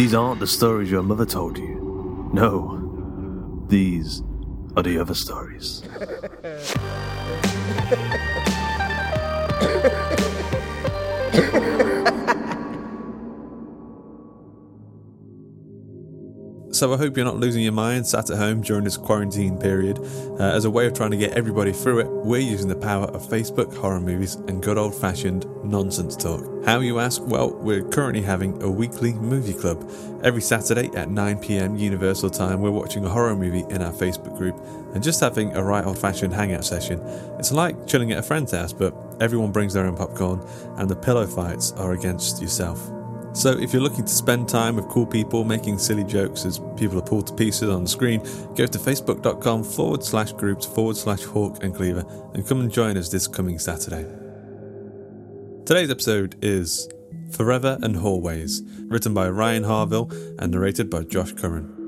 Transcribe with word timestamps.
These 0.00 0.14
aren't 0.14 0.40
the 0.40 0.46
stories 0.46 0.90
your 0.90 1.02
mother 1.02 1.26
told 1.26 1.58
you. 1.58 2.30
No, 2.32 3.66
these 3.68 4.22
are 4.74 4.82
the 4.82 4.98
other 4.98 5.12
stories. 5.12 5.82
So 16.80 16.94
I 16.94 16.96
hope 16.96 17.14
you're 17.14 17.26
not 17.26 17.36
losing 17.36 17.62
your 17.62 17.72
mind 17.72 18.06
sat 18.06 18.30
at 18.30 18.38
home 18.38 18.62
during 18.62 18.84
this 18.84 18.96
quarantine 18.96 19.58
period. 19.58 19.98
Uh, 19.98 20.44
as 20.44 20.64
a 20.64 20.70
way 20.70 20.86
of 20.86 20.94
trying 20.94 21.10
to 21.10 21.16
get 21.18 21.32
everybody 21.32 21.72
through 21.72 21.98
it, 21.98 22.08
we're 22.08 22.40
using 22.40 22.68
the 22.68 22.74
power 22.74 23.04
of 23.08 23.20
Facebook, 23.20 23.76
horror 23.76 24.00
movies, 24.00 24.36
and 24.48 24.62
good 24.62 24.78
old 24.78 24.94
fashioned 24.94 25.44
nonsense 25.62 26.16
talk. 26.16 26.42
How 26.64 26.80
you 26.80 26.98
ask? 26.98 27.20
Well, 27.22 27.50
we're 27.50 27.82
currently 27.82 28.22
having 28.22 28.62
a 28.62 28.70
weekly 28.70 29.12
movie 29.12 29.52
club. 29.52 29.86
Every 30.24 30.40
Saturday 30.40 30.86
at 30.96 31.10
9pm 31.10 31.78
Universal 31.78 32.30
Time, 32.30 32.62
we're 32.62 32.70
watching 32.70 33.04
a 33.04 33.10
horror 33.10 33.36
movie 33.36 33.66
in 33.68 33.82
our 33.82 33.92
Facebook 33.92 34.38
group 34.38 34.58
and 34.94 35.02
just 35.02 35.20
having 35.20 35.54
a 35.54 35.62
right 35.62 35.84
old 35.84 35.98
fashioned 35.98 36.32
hangout 36.32 36.64
session. 36.64 36.98
It's 37.38 37.52
like 37.52 37.86
chilling 37.86 38.10
at 38.12 38.16
a 38.16 38.22
friend's 38.22 38.52
house, 38.52 38.72
but 38.72 38.94
everyone 39.20 39.52
brings 39.52 39.74
their 39.74 39.84
own 39.84 39.98
popcorn 39.98 40.42
and 40.78 40.88
the 40.88 40.96
pillow 40.96 41.26
fights 41.26 41.72
are 41.72 41.92
against 41.92 42.40
yourself. 42.40 42.90
So, 43.32 43.56
if 43.56 43.72
you're 43.72 43.82
looking 43.82 44.04
to 44.04 44.12
spend 44.12 44.48
time 44.48 44.74
with 44.76 44.88
cool 44.88 45.06
people 45.06 45.44
making 45.44 45.78
silly 45.78 46.02
jokes 46.02 46.44
as 46.44 46.60
people 46.76 46.98
are 46.98 47.02
pulled 47.02 47.28
to 47.28 47.34
pieces 47.34 47.68
on 47.68 47.84
the 47.84 47.88
screen, 47.88 48.20
go 48.56 48.66
to 48.66 48.78
facebook.com 48.78 49.62
forward 49.62 50.02
slash 50.02 50.32
groups 50.32 50.66
forward 50.66 50.96
slash 50.96 51.22
hawk 51.22 51.62
and 51.62 51.74
cleaver 51.74 52.04
and 52.34 52.46
come 52.46 52.60
and 52.60 52.72
join 52.72 52.96
us 52.96 53.08
this 53.08 53.28
coming 53.28 53.58
Saturday. 53.58 54.04
Today's 55.64 55.90
episode 55.90 56.34
is 56.42 56.88
Forever 57.30 57.78
and 57.82 57.94
Hallways, 57.94 58.62
written 58.88 59.14
by 59.14 59.28
Ryan 59.30 59.62
Harville 59.62 60.10
and 60.40 60.50
narrated 60.50 60.90
by 60.90 61.04
Josh 61.04 61.32
Curran. 61.32 61.79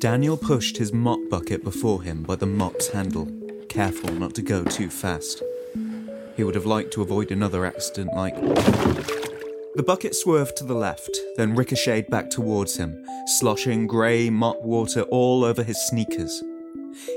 Daniel 0.00 0.38
pushed 0.38 0.78
his 0.78 0.94
mop 0.94 1.18
bucket 1.28 1.62
before 1.62 2.02
him 2.02 2.22
by 2.22 2.34
the 2.34 2.46
mop's 2.46 2.88
handle, 2.88 3.28
careful 3.68 4.10
not 4.14 4.34
to 4.34 4.40
go 4.40 4.64
too 4.64 4.88
fast. 4.88 5.42
He 6.38 6.42
would 6.42 6.54
have 6.54 6.64
liked 6.64 6.90
to 6.94 7.02
avoid 7.02 7.30
another 7.30 7.66
accident 7.66 8.14
like. 8.14 8.34
The 9.74 9.84
bucket 9.86 10.16
swerved 10.16 10.56
to 10.56 10.64
the 10.64 10.74
left, 10.74 11.14
then 11.36 11.54
ricocheted 11.54 12.08
back 12.08 12.30
towards 12.30 12.78
him, 12.78 13.04
sloshing 13.26 13.86
grey 13.86 14.30
mop 14.30 14.62
water 14.62 15.02
all 15.02 15.44
over 15.44 15.62
his 15.62 15.76
sneakers. 15.88 16.42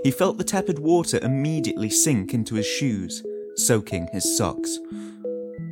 He 0.04 0.12
felt 0.12 0.38
the 0.38 0.44
tepid 0.44 0.80
water 0.80 1.20
immediately 1.22 1.90
sink 1.90 2.34
into 2.34 2.56
his 2.56 2.68
shoes, 2.68 3.24
soaking 3.56 4.10
his 4.12 4.38
socks. 4.38 4.78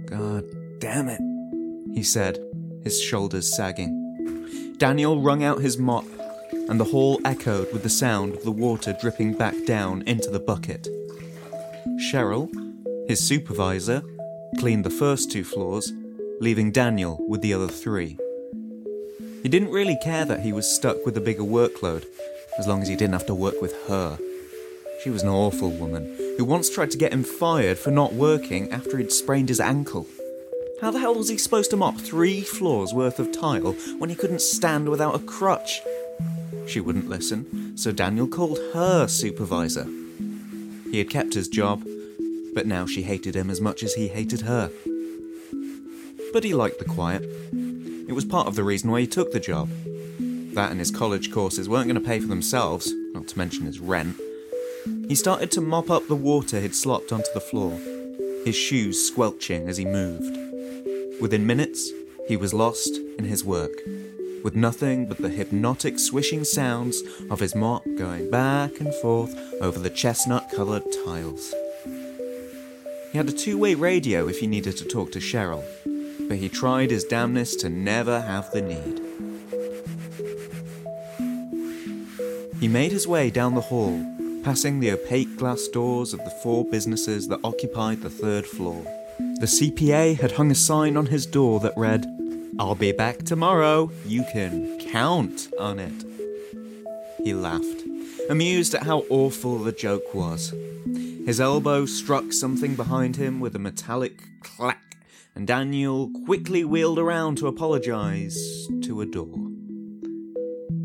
God 0.06 0.46
damn 0.80 1.10
it, 1.10 1.20
he 1.94 2.04
said, 2.04 2.40
his 2.86 3.02
shoulders 3.02 3.54
sagging. 3.54 3.98
Daniel 4.78 5.22
wrung 5.22 5.44
out 5.44 5.60
his 5.60 5.78
mop, 5.78 6.06
and 6.72 6.80
the 6.80 6.86
hall 6.86 7.20
echoed 7.26 7.70
with 7.74 7.84
the 7.84 7.90
sound 7.90 8.34
of 8.34 8.46
the 8.46 8.52
water 8.52 8.96
dripping 9.02 9.34
back 9.34 9.54
down 9.66 10.02
into 10.04 10.30
the 10.30 10.40
bucket. 10.40 10.88
Cheryl, 12.00 12.50
his 13.10 13.20
supervisor, 13.20 14.02
cleaned 14.58 14.86
the 14.86 14.90
first 14.90 15.30
two 15.30 15.44
floors, 15.44 15.92
leaving 16.40 16.72
Daniel 16.72 17.18
with 17.28 17.42
the 17.42 17.54
other 17.54 17.68
three. 17.68 18.18
He 19.44 19.50
didn't 19.50 19.72
really 19.72 19.98
care 20.02 20.24
that 20.24 20.40
he 20.40 20.54
was 20.54 20.66
stuck 20.66 21.06
with 21.06 21.18
a 21.18 21.22
bigger 21.22 21.44
workload, 21.44 22.06
as 22.58 22.70
long 22.70 22.82
as 22.82 22.88
he 22.88 22.96
didn't 22.96 23.16
have 23.16 23.26
to 23.26 23.36
work 23.36 23.62
with 23.62 23.76
her. 23.90 24.18
She 25.04 25.10
was 25.10 25.24
an 25.24 25.30
awful 25.30 25.72
woman 25.72 26.16
who 26.38 26.46
once 26.46 26.70
tried 26.70 26.92
to 26.92 26.98
get 26.98 27.12
him 27.12 27.26
fired 27.26 27.80
for 27.80 27.92
not 27.92 28.14
working 28.14 28.72
after 28.72 28.98
he'd 28.98 29.12
sprained 29.12 29.50
his 29.50 29.60
ankle. 29.60 30.08
How 30.80 30.90
the 30.90 31.00
hell 31.00 31.16
was 31.16 31.28
he 31.28 31.38
supposed 31.38 31.70
to 31.72 31.78
mop 31.78 31.98
three 31.98 32.40
floors 32.40 32.94
worth 32.94 33.20
of 33.20 33.34
tile 33.34 33.74
when 33.98 34.10
he 34.10 34.16
couldn't 34.16 34.42
stand 34.42 34.88
without 34.88 35.16
a 35.16 35.20
crutch? 35.20 35.82
She 36.72 36.80
wouldn't 36.80 37.10
listen, 37.10 37.76
so 37.76 37.92
Daniel 37.92 38.30
called 38.30 38.58
her 38.74 39.06
supervisor. 39.06 39.90
He 40.90 41.00
had 41.00 41.10
kept 41.10 41.34
his 41.34 41.50
job, 41.50 41.86
but 42.54 42.66
now 42.66 42.86
she 42.86 43.02
hated 43.02 43.36
him 43.36 43.50
as 43.50 43.60
much 43.60 43.84
as 43.84 43.96
he 43.96 44.08
hated 44.08 44.40
her. 44.44 44.72
But 46.32 46.46
he 46.46 46.54
liked 46.54 46.80
the 46.80 46.86
quiet. 46.86 47.24
It 47.52 48.14
was 48.14 48.24
part 48.24 48.48
of 48.48 48.56
the 48.56 48.64
reason 48.64 48.90
why 48.90 49.02
he 49.02 49.08
took 49.08 49.34
the 49.34 49.40
job. 49.42 49.70
That 50.54 50.72
and 50.72 50.80
his 50.80 50.92
college 50.92 51.30
courses 51.30 51.68
weren't 51.68 51.90
going 51.90 52.02
to 52.02 52.08
pay 52.08 52.22
for 52.22 52.28
themselves, 52.28 52.94
not 53.14 53.28
to 53.28 53.38
mention 53.38 53.66
his 53.66 53.82
rent. 53.82 54.16
He 55.10 55.16
started 55.16 55.52
to 55.52 55.62
mop 55.62 55.90
up 55.90 56.08
the 56.08 56.16
water 56.16 56.62
he'd 56.62 56.74
slopped 56.74 57.12
onto 57.12 57.34
the 57.34 57.42
floor, 57.42 57.78
his 58.46 58.56
shoes 58.56 59.06
squelching 59.06 59.68
as 59.68 59.76
he 59.76 59.84
moved. 59.84 60.38
Within 61.20 61.46
minutes, 61.46 61.92
he 62.30 62.38
was 62.38 62.54
lost 62.54 62.98
in 63.20 63.26
his 63.26 63.44
work, 63.44 63.74
with 64.44 64.56
nothing 64.56 65.06
but 65.06 65.18
the 65.18 65.30
hypnotic 65.30 66.00
swishing 66.00 66.44
sounds 66.44 67.02
of 67.30 67.40
his 67.40 67.56
mop 67.56 67.84
going 67.98 68.30
back 68.30 68.80
and 68.80 68.94
forth 68.96 69.36
over 69.62 69.80
the 69.80 69.90
chestnut 69.90 70.50
coloured 70.56 70.84
tiles. 71.06 71.54
He 73.12 73.18
had 73.18 73.28
a 73.28 73.34
two 73.34 73.58
way 73.58 73.76
radio 73.76 74.28
if 74.28 74.40
he 74.40 74.48
needed 74.48 74.78
to 74.78 74.86
talk 74.86 75.12
to 75.12 75.20
Cheryl, 75.20 75.64
but 76.28 76.38
he 76.38 76.48
tried 76.48 76.92
his 76.92 77.04
damnedest 77.04 77.60
to 77.62 77.70
never 77.70 78.22
have 78.22 78.50
the 78.52 78.62
need. 78.62 79.02
He 82.62 82.68
made 82.68 82.92
his 82.92 83.08
way 83.08 83.32
down 83.32 83.56
the 83.56 83.62
hall, 83.62 84.06
passing 84.44 84.80
the 84.80 84.92
opaque 84.92 85.36
glass 85.36 85.68
doors 85.68 86.14
of 86.14 86.20
the 86.20 86.30
four 86.44 86.64
businesses 86.64 87.28
that 87.28 87.40
occupied 87.44 88.02
the 88.02 88.10
third 88.10 88.46
floor. 88.46 88.84
The 89.40 89.48
CPA 89.48 90.20
had 90.20 90.34
hung 90.34 90.52
a 90.52 90.56
sign 90.56 90.96
on 90.96 91.08
his 91.08 91.26
door 91.26 91.60
that 91.62 91.74
read, 91.76 92.06
I'll 92.62 92.76
be 92.76 92.92
back 92.92 93.24
tomorrow. 93.24 93.90
You 94.06 94.24
can 94.32 94.78
count 94.78 95.50
on 95.60 95.80
it. 95.80 96.06
He 97.24 97.34
laughed, 97.34 97.84
amused 98.30 98.76
at 98.76 98.84
how 98.84 99.00
awful 99.10 99.58
the 99.58 99.72
joke 99.72 100.14
was. 100.14 100.54
His 101.26 101.42
elbow 101.42 101.88
struck 101.88 102.32
something 102.32 102.76
behind 102.76 103.16
him 103.16 103.40
with 103.40 103.56
a 103.56 103.60
metallic 103.60 104.22
clack, 104.44 104.96
and 105.34 105.48
Daniel 105.48 106.12
quickly 106.24 106.64
wheeled 106.64 107.00
around 107.00 107.40
to 107.40 107.48
apologize 107.48 108.68
to 108.84 109.02
a 109.02 109.08
door. 109.08 109.40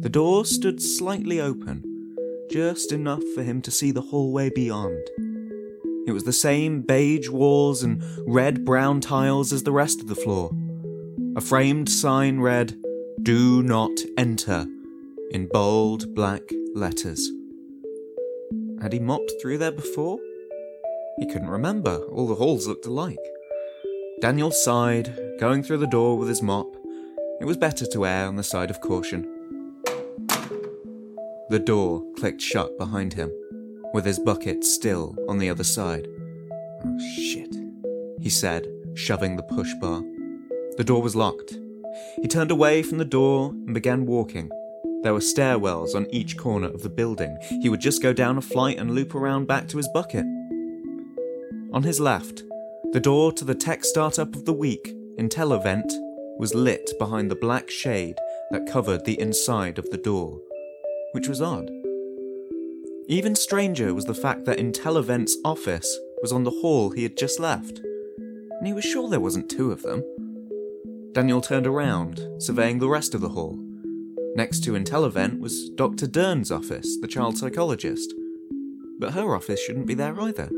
The 0.00 0.08
door 0.08 0.46
stood 0.46 0.81
slightly 0.81 1.43
open, 1.43 1.84
just 2.50 2.90
enough 2.90 3.23
for 3.34 3.43
him 3.43 3.61
to 3.61 3.70
see 3.70 3.90
the 3.90 4.00
hallway 4.00 4.49
beyond. 4.49 5.06
It 6.06 6.12
was 6.12 6.25
the 6.25 6.32
same 6.32 6.81
beige 6.81 7.28
walls 7.28 7.82
and 7.82 8.02
red 8.26 8.64
brown 8.64 9.02
tiles 9.02 9.52
as 9.52 9.64
the 9.64 9.73
rest 9.73 10.00
of 10.00 10.06
the 10.06 10.14
floor. 10.14 10.52
A 11.37 11.41
framed 11.43 11.91
sign 11.91 12.41
read, 12.41 12.83
Do 13.23 13.62
not 13.62 13.91
enter, 14.17 14.67
in 15.31 15.49
bold 15.53 16.15
black 16.15 16.41
letters. 16.75 17.31
Had 18.81 18.94
he 18.94 18.99
mopped 18.99 19.33
through 19.43 19.59
there 19.59 19.71
before? 19.71 20.19
He 21.19 21.27
couldn't 21.27 21.50
remember, 21.50 21.99
all 22.06 22.27
the 22.27 22.37
halls 22.37 22.67
looked 22.67 22.87
alike. 22.87 23.19
Daniel 24.23 24.50
sighed, 24.50 25.15
going 25.38 25.62
through 25.62 25.77
the 25.77 25.87
door 25.87 26.17
with 26.17 26.31
his 26.31 26.41
mop. 26.41 26.75
It 27.38 27.44
was 27.44 27.59
better 27.59 27.85
to 27.85 28.06
err 28.06 28.29
on 28.29 28.37
the 28.37 28.43
side 28.43 28.71
of 28.71 28.81
caution. 28.81 29.29
The 31.50 31.62
door 31.62 32.03
clicked 32.17 32.41
shut 32.41 32.79
behind 32.79 33.12
him, 33.12 33.31
with 33.93 34.06
his 34.06 34.19
bucket 34.19 34.65
still 34.65 35.15
on 35.29 35.37
the 35.37 35.50
other 35.50 35.65
side. 35.65 36.09
Oh, 36.83 36.99
shit, 37.15 37.55
he 38.23 38.31
said, 38.31 38.67
shoving 38.94 39.37
the 39.37 39.43
push 39.43 39.75
bar. 39.83 40.03
The 40.76 40.84
door 40.84 41.02
was 41.02 41.17
locked. 41.17 41.58
He 42.20 42.28
turned 42.28 42.50
away 42.50 42.82
from 42.82 42.99
the 42.99 43.05
door 43.05 43.50
and 43.50 43.75
began 43.75 44.06
walking. 44.06 44.50
There 45.02 45.14
were 45.14 45.20
stairwells 45.20 45.94
on 45.94 46.06
each 46.11 46.37
corner 46.37 46.69
of 46.69 46.82
the 46.82 46.88
building. 46.88 47.37
He 47.62 47.69
would 47.69 47.81
just 47.81 48.02
go 48.02 48.12
down 48.12 48.38
a 48.38 48.43
flight 48.43 48.78
and 48.78 48.94
loop 48.94 49.14
around 49.14 49.46
back 49.46 49.69
to 49.69 49.76
his 49.76 49.88
bucket. 49.88 50.25
On 51.73 51.82
his 51.82 52.00
left, 52.00 52.43
the 52.93 53.00
door 53.00 53.32
to 53.32 53.44
the 53.44 53.55
tech 53.55 53.84
startup 53.84 54.34
of 54.34 54.44
the 54.44 54.52
week, 54.52 54.94
IntelliVent, 55.19 55.90
was 56.38 56.55
lit 56.55 56.90
behind 56.99 57.31
the 57.31 57.37
black 57.37 57.70
shade 57.70 58.17
that 58.50 58.70
covered 58.70 59.05
the 59.05 59.19
inside 59.20 59.78
of 59.78 59.90
the 59.90 59.99
door 59.99 60.40
which 61.17 61.28
was 61.28 61.40
odd. 61.40 61.70
Even 63.08 63.34
stranger 63.34 63.94
was 63.94 64.05
the 64.05 64.12
fact 64.12 64.44
that 64.44 64.58
IntelliVent's 64.58 65.38
office 65.46 65.99
was 66.20 66.31
on 66.31 66.44
the 66.44 66.50
hall 66.50 66.90
he 66.90 67.05
had 67.05 67.17
just 67.17 67.40
left, 67.40 67.81
and 68.19 68.67
he 68.67 68.75
was 68.75 68.84
sure 68.84 69.08
there 69.08 69.19
wasn't 69.19 69.49
two 69.49 69.73
of 69.73 69.81
them. 69.81 70.02
Daniel 71.17 71.41
turned 71.41 71.67
around, 71.67 72.21
surveying 72.37 72.79
the 72.79 72.91
rest 72.91 73.15
of 73.15 73.23
the 73.23 73.31
hall. 73.31 73.59
Next 74.35 74.63
to 74.65 74.73
IntelliVent 74.73 75.41
was 75.41 75.71
Dr. 75.71 76.07
Dern's 76.07 76.53
office, 76.53 76.99
the 77.01 77.09
child 77.09 77.39
psychologist. 77.39 78.13
But 78.99 79.15
her 79.15 79.35
office 79.35 79.59
shouldn't 79.59 79.87
be 79.87 79.95
there 79.95 80.21
either. 80.21 80.51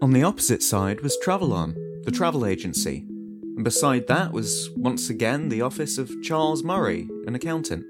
On 0.00 0.14
the 0.14 0.22
opposite 0.22 0.62
side 0.62 1.02
was 1.02 1.18
Travelon, 1.22 1.74
the 2.06 2.10
travel 2.10 2.46
agency, 2.46 3.04
and 3.54 3.62
beside 3.62 4.06
that 4.06 4.32
was 4.32 4.70
once 4.78 5.10
again 5.10 5.50
the 5.50 5.60
office 5.60 5.98
of 5.98 6.22
Charles 6.22 6.64
Murray, 6.64 7.06
an 7.26 7.34
accountant. 7.34 7.84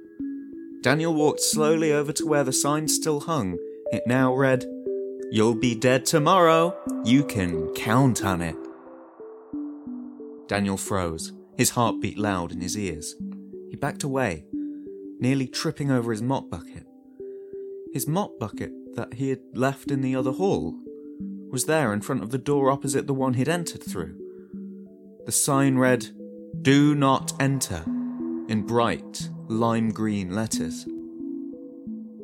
Daniel 0.83 1.15
walked 1.15 1.41
slowly 1.41 1.93
over 1.93 2.13
to 2.15 2.27
where 2.27 2.43
the 2.43 2.53
sign 2.53 2.89
still 2.89 3.21
hung. 3.21 3.59
It 3.93 4.03
now 4.09 4.35
read, 4.35 4.65
You'll 5.31 5.55
be 5.55 5.77
dead 5.77 6.05
tomorrow. 6.05 6.77
You 7.05 7.23
can 7.23 7.73
count 7.75 8.25
on 8.25 8.43
it. 8.43 8.57
Daniel 10.49 10.77
froze, 10.77 11.33
his 11.59 11.71
heart 11.71 12.01
beat 12.01 12.17
loud 12.17 12.53
in 12.53 12.61
his 12.61 12.79
ears. 12.79 13.17
He 13.69 13.77
backed 13.77 14.05
away, 14.05 14.45
nearly 15.19 15.49
tripping 15.49 15.91
over 15.91 16.13
his 16.13 16.23
mop 16.23 16.49
bucket. 16.49 16.87
His 17.93 18.07
mop 18.07 18.39
bucket 18.39 18.71
that 18.95 19.15
he 19.15 19.29
had 19.31 19.41
left 19.55 19.91
in 19.91 20.01
the 20.01 20.15
other 20.15 20.31
hall 20.31 20.79
was 21.51 21.65
there 21.65 21.93
in 21.93 22.01
front 22.01 22.23
of 22.23 22.31
the 22.31 22.39
door 22.39 22.71
opposite 22.71 23.09
the 23.09 23.15
one 23.15 23.35
he'd 23.35 23.49
entered 23.49 23.83
through. 23.83 24.17
The 25.27 25.33
sign 25.33 25.79
read, 25.79 26.07
Do 26.63 26.95
not 26.95 27.33
enter, 27.41 27.83
in 28.49 28.65
bright, 28.65 29.29
lime 29.49 29.91
green 29.91 30.35
letters. 30.35 30.87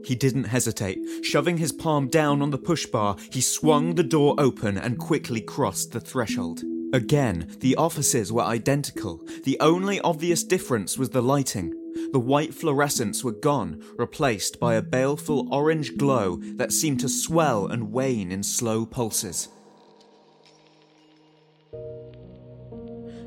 He 0.05 0.15
didn't 0.15 0.45
hesitate. 0.45 0.99
Shoving 1.23 1.57
his 1.57 1.73
palm 1.73 2.09
down 2.09 2.41
on 2.41 2.51
the 2.51 2.59
push 2.59 2.87
bar, 2.87 3.17
he 3.33 3.41
swung 3.41 3.95
the 3.95 4.05
door 4.05 4.37
open 4.39 4.79
and 4.79 4.99
quickly 4.99 5.41
crossed 5.41 5.93
the 5.93 6.01
threshold. 6.01 6.63
Again, 6.95 7.49
the 7.59 7.75
offices 7.75 8.33
were 8.33 8.45
identical. 8.45 9.21
The 9.43 9.57
only 9.59 9.99
obvious 10.03 10.45
difference 10.45 10.97
was 10.97 11.11
the 11.11 11.21
lighting. 11.21 11.75
The 12.13 12.21
white 12.21 12.53
fluorescents 12.53 13.25
were 13.25 13.33
gone, 13.33 13.83
replaced 13.99 14.61
by 14.61 14.77
a 14.77 14.83
baleful 14.83 15.53
orange 15.53 15.97
glow 15.97 16.37
that 16.55 16.71
seemed 16.71 17.01
to 17.01 17.09
swell 17.09 17.67
and 17.67 17.91
wane 17.91 18.31
in 18.31 18.45
slow 18.45 18.87
pulses. 18.87 19.49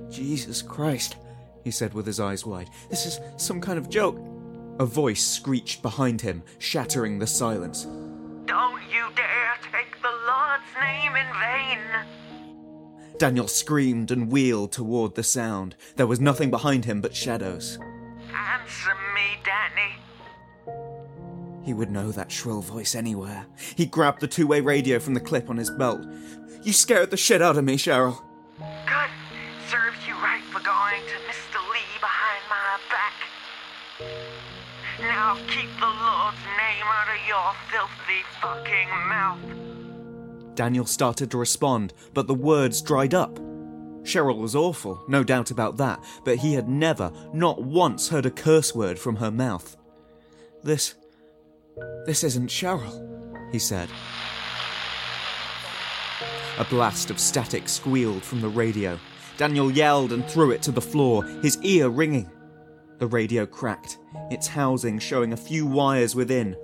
Jesus 0.10 0.62
Christ, 0.62 1.18
he 1.66 1.72
said 1.72 1.94
with 1.94 2.06
his 2.06 2.22
eyes 2.22 2.46
wide. 2.46 2.70
This 2.90 3.06
is 3.06 3.20
some 3.36 3.60
kind 3.60 3.78
of 3.78 3.90
joke. 3.90 4.18
A 4.80 4.86
voice 4.86 5.28
screeched 5.28 5.82
behind 5.82 6.22
him, 6.22 6.42
shattering 6.60 7.20
the 7.20 7.28
silence. 7.28 7.84
Don't 8.46 8.82
you 8.84 9.10
dare 9.14 9.58
take 9.74 10.02
the 10.02 10.14
Lord's 10.26 10.64
name 10.80 11.18
in 11.18 11.28
vain! 11.34 12.17
Daniel 13.18 13.48
screamed 13.48 14.12
and 14.12 14.32
wheeled 14.32 14.72
toward 14.72 15.16
the 15.16 15.24
sound. 15.24 15.76
There 15.96 16.08
was 16.08 16.20
nothing 16.20 16.52
behind 16.52 16.86
him 16.86 17.02
but 17.02 17.16
shadows. 17.16 17.80
Answer 18.32 18.94
me, 19.16 19.40
Danny. 19.44 19.96
He 21.64 21.74
would 21.74 21.90
know 21.90 22.12
that 22.12 22.32
shrill 22.32 22.62
voice 22.62 22.94
anywhere. 22.94 23.48
He 23.76 23.86
grabbed 23.86 24.22
the 24.22 24.28
two 24.28 24.46
way 24.46 24.62
radio 24.62 25.00
from 25.00 25.16
the 25.16 25.20
clip 25.20 25.50
on 25.50 25.58
his 25.58 25.72
belt. 25.72 26.06
You 26.64 26.74
scared 26.74 27.10
the 27.10 27.18
shit 27.18 27.42
out 27.42 27.58
of 27.58 27.64
me, 27.64 27.76
Cheryl. 27.76 28.22
Good. 28.60 29.10
Serves 29.68 29.98
you 30.08 30.14
right 30.16 30.44
for 30.52 30.60
going 30.60 31.02
to 31.02 31.18
Mr. 31.28 31.60
Lee 31.72 32.00
behind 32.00 32.44
my 32.50 32.80
back. 32.90 33.14
Now 35.00 35.36
keep 35.48 35.70
the 35.80 35.88
Lord's 35.88 36.38
name 36.58 36.86
out 36.86 37.10
of 37.10 37.28
your 37.28 37.54
filthy 37.72 38.24
fucking 38.42 38.90
mouth. 39.10 39.77
Daniel 40.58 40.88
started 40.88 41.30
to 41.30 41.38
respond, 41.38 41.94
but 42.16 42.26
the 42.26 42.34
words 42.34 42.82
dried 42.82 43.14
up. 43.14 43.40
Cheryl 44.02 44.40
was 44.40 44.56
awful, 44.56 45.04
no 45.08 45.24
doubt 45.24 45.52
about 45.52 45.78
that, 45.78 46.04
but 46.26 46.38
he 46.38 46.56
had 46.56 46.68
never, 46.68 47.14
not 47.32 47.62
once, 47.62 48.10
heard 48.10 48.26
a 48.26 48.32
curse 48.32 48.74
word 48.74 48.98
from 48.98 49.18
her 49.18 49.30
mouth. 49.30 49.78
This. 50.64 50.96
This 52.08 52.24
isn't 52.24 52.50
Cheryl, 52.50 53.52
he 53.52 53.60
said. 53.60 53.88
A 56.58 56.66
blast 56.66 57.12
of 57.12 57.20
static 57.20 57.70
squealed 57.70 58.24
from 58.24 58.42
the 58.42 58.50
radio. 58.50 59.00
Daniel 59.38 59.70
yelled 59.70 60.12
and 60.12 60.26
threw 60.26 60.50
it 60.50 60.64
to 60.64 60.72
the 60.72 60.82
floor, 60.82 61.24
his 61.44 61.62
ear 61.62 61.88
ringing. 61.90 62.32
The 62.98 63.06
radio 63.06 63.46
cracked, 63.46 64.00
its 64.32 64.48
housing 64.48 64.98
showing 64.98 65.34
a 65.34 65.38
few 65.38 65.68
wires 65.68 66.16
within. 66.16 66.56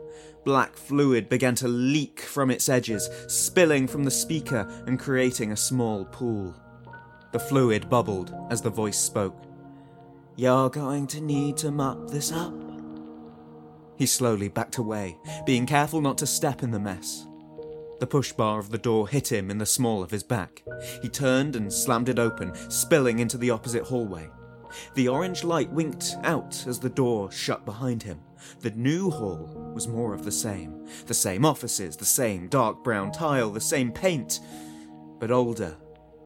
Black 0.45 0.75
fluid 0.75 1.29
began 1.29 1.55
to 1.55 1.67
leak 1.67 2.19
from 2.19 2.51
its 2.51 2.67
edges, 2.67 3.09
spilling 3.27 3.87
from 3.87 4.03
the 4.03 4.11
speaker 4.11 4.67
and 4.87 4.99
creating 4.99 5.51
a 5.51 5.57
small 5.57 6.05
pool. 6.05 6.55
The 7.31 7.39
fluid 7.39 7.89
bubbled 7.89 8.35
as 8.49 8.61
the 8.61 8.69
voice 8.69 8.99
spoke. 8.99 9.41
You're 10.35 10.69
going 10.69 11.07
to 11.07 11.21
need 11.21 11.57
to 11.57 11.71
mop 11.71 12.09
this 12.09 12.31
up. 12.31 12.53
He 13.97 14.05
slowly 14.05 14.49
backed 14.49 14.77
away, 14.77 15.17
being 15.45 15.65
careful 15.65 16.01
not 16.01 16.17
to 16.17 16.27
step 16.27 16.63
in 16.63 16.71
the 16.71 16.79
mess. 16.79 17.25
The 17.99 18.07
push 18.07 18.33
bar 18.33 18.59
of 18.59 18.69
the 18.69 18.77
door 18.77 19.07
hit 19.07 19.31
him 19.31 19.49
in 19.49 19.59
the 19.59 19.65
small 19.65 20.03
of 20.03 20.11
his 20.11 20.23
back. 20.23 20.63
He 21.01 21.07
turned 21.07 21.55
and 21.55 21.71
slammed 21.71 22.09
it 22.09 22.19
open, 22.19 22.53
spilling 22.69 23.19
into 23.19 23.37
the 23.37 23.51
opposite 23.51 23.83
hallway. 23.83 24.29
The 24.95 25.07
orange 25.07 25.43
light 25.43 25.71
winked 25.71 26.15
out 26.23 26.65
as 26.67 26.79
the 26.79 26.89
door 26.89 27.31
shut 27.31 27.63
behind 27.63 28.03
him. 28.03 28.19
The 28.61 28.71
new 28.71 29.09
hall 29.09 29.71
was 29.73 29.87
more 29.87 30.13
of 30.13 30.25
the 30.25 30.31
same. 30.31 30.87
The 31.07 31.13
same 31.13 31.45
offices, 31.45 31.97
the 31.97 32.05
same 32.05 32.47
dark 32.47 32.83
brown 32.83 33.11
tile, 33.11 33.49
the 33.49 33.61
same 33.61 33.91
paint, 33.91 34.39
but 35.19 35.31
older, 35.31 35.77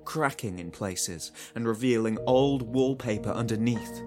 cracking 0.06 0.60
in 0.60 0.72
places 0.72 1.32
and 1.56 1.68
revealing 1.68 2.18
old 2.26 2.62
wallpaper 2.62 3.32
underneath. 3.32 4.02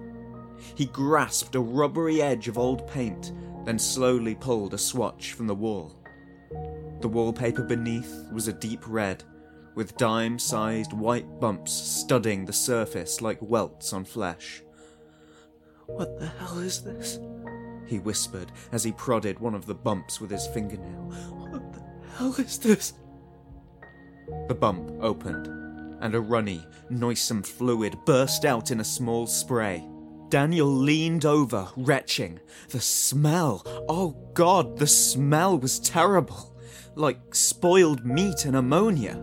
He 0.75 0.85
grasped 0.85 1.55
a 1.55 1.59
rubbery 1.59 2.21
edge 2.21 2.47
of 2.47 2.57
old 2.57 2.87
paint, 2.87 3.31
then 3.65 3.79
slowly 3.79 4.35
pulled 4.35 4.73
a 4.73 4.77
swatch 4.77 5.33
from 5.33 5.47
the 5.47 5.55
wall. 5.55 5.95
The 7.01 7.07
wallpaper 7.07 7.63
beneath 7.63 8.27
was 8.31 8.47
a 8.47 8.53
deep 8.53 8.81
red, 8.87 9.23
with 9.75 9.97
dime 9.97 10.37
sized 10.37 10.93
white 10.93 11.39
bumps 11.39 11.71
studding 11.71 12.45
the 12.45 12.53
surface 12.53 13.21
like 13.21 13.41
welts 13.41 13.93
on 13.93 14.05
flesh. 14.05 14.61
What 15.95 16.19
the 16.19 16.27
hell 16.27 16.59
is 16.59 16.81
this? 16.81 17.19
he 17.85 17.99
whispered 17.99 18.51
as 18.71 18.83
he 18.85 18.93
prodded 18.93 19.39
one 19.39 19.53
of 19.53 19.65
the 19.65 19.75
bumps 19.75 20.21
with 20.21 20.31
his 20.31 20.47
fingernail. 20.47 21.11
What 21.49 21.73
the 21.73 21.83
hell 22.15 22.33
is 22.37 22.57
this? 22.57 22.93
The 24.47 24.55
bump 24.55 24.91
opened, 25.01 25.47
and 26.01 26.15
a 26.15 26.21
runny, 26.21 26.65
noisome 26.89 27.43
fluid 27.43 27.97
burst 28.05 28.45
out 28.45 28.71
in 28.71 28.79
a 28.79 28.85
small 28.85 29.27
spray. 29.27 29.85
Daniel 30.29 30.73
leaned 30.73 31.25
over, 31.25 31.67
retching. 31.75 32.39
The 32.69 32.79
smell! 32.79 33.63
Oh 33.89 34.15
god, 34.33 34.77
the 34.77 34.87
smell 34.87 35.57
was 35.59 35.79
terrible! 35.79 36.55
Like 36.95 37.35
spoiled 37.35 38.05
meat 38.05 38.45
and 38.45 38.55
ammonia. 38.55 39.21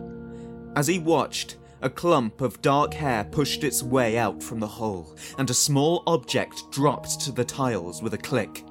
As 0.75 0.85
he 0.85 0.99
watched, 0.99 1.57
a 1.81 1.89
clump 1.89 2.41
of 2.41 2.61
dark 2.61 2.93
hair 2.93 3.23
pushed 3.23 3.63
its 3.63 3.81
way 3.81 4.17
out 4.17 4.43
from 4.43 4.59
the 4.59 4.67
hole, 4.67 5.15
and 5.37 5.49
a 5.49 5.53
small 5.53 6.03
object 6.07 6.63
dropped 6.71 7.19
to 7.21 7.31
the 7.31 7.45
tiles 7.45 8.01
with 8.01 8.13
a 8.13 8.17
click. 8.17 8.63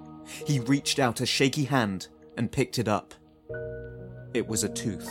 He 0.47 0.61
reached 0.61 0.99
out 0.99 1.21
a 1.21 1.27
shaky 1.27 1.65
hand 1.65 2.09
and 2.37 2.53
picked 2.53 2.79
it 2.79 2.89
up. 2.89 3.15
It 4.35 4.47
was 4.47 4.63
a 4.63 4.69
tooth. 4.69 5.11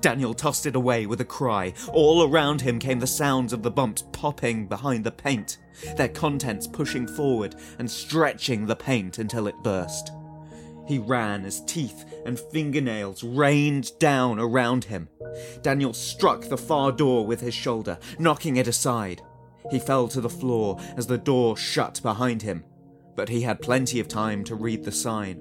Daniel 0.00 0.34
tossed 0.34 0.66
it 0.66 0.76
away 0.76 1.06
with 1.06 1.20
a 1.20 1.24
cry. 1.24 1.74
All 1.92 2.28
around 2.28 2.60
him 2.60 2.78
came 2.78 3.00
the 3.00 3.06
sounds 3.06 3.52
of 3.52 3.62
the 3.62 3.70
bumps 3.70 4.04
popping 4.12 4.66
behind 4.66 5.04
the 5.04 5.10
paint, 5.10 5.58
their 5.96 6.08
contents 6.08 6.66
pushing 6.66 7.06
forward 7.06 7.56
and 7.78 7.90
stretching 7.90 8.66
the 8.66 8.76
paint 8.76 9.18
until 9.18 9.46
it 9.46 9.54
burst. 9.62 10.10
He 10.92 10.98
ran 10.98 11.46
as 11.46 11.64
teeth 11.64 12.04
and 12.26 12.38
fingernails 12.38 13.24
rained 13.24 13.98
down 13.98 14.38
around 14.38 14.84
him. 14.84 15.08
Daniel 15.62 15.94
struck 15.94 16.42
the 16.42 16.58
far 16.58 16.92
door 16.92 17.24
with 17.24 17.40
his 17.40 17.54
shoulder, 17.54 17.98
knocking 18.18 18.56
it 18.58 18.68
aside. 18.68 19.22
He 19.70 19.78
fell 19.78 20.06
to 20.08 20.20
the 20.20 20.28
floor 20.28 20.78
as 20.98 21.06
the 21.06 21.16
door 21.16 21.56
shut 21.56 22.02
behind 22.02 22.42
him, 22.42 22.64
but 23.16 23.30
he 23.30 23.40
had 23.40 23.62
plenty 23.62 24.00
of 24.00 24.08
time 24.08 24.44
to 24.44 24.54
read 24.54 24.84
the 24.84 24.92
sign. 24.92 25.40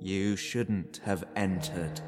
You 0.00 0.34
shouldn't 0.34 1.00
have 1.04 1.22
entered. 1.36 2.00